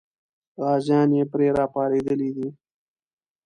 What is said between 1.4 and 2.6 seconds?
راپارېدلي دي.